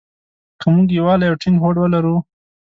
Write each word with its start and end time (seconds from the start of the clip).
که 0.61 0.65
مونږ 0.73 0.87
يووالی 0.97 1.25
او 1.29 1.39
ټينګ 1.41 1.55
هوډ 1.63 1.75
ولرو. 1.79 2.15